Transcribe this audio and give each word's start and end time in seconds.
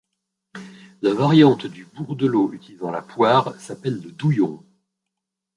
La 1.03 1.13
variante 1.13 1.67
du 1.67 1.85
bourdelot 1.85 2.53
utilisant 2.53 2.89
la 2.89 3.03
poire 3.03 3.53
s’appelle 3.61 4.01
le 4.01 4.11
douillon. 4.11 4.65